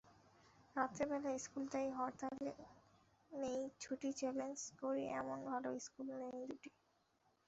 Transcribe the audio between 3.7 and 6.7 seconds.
ছুটিচ্যালেঞ্জ করি এমন ভালো ইশকুল নেই দুটি।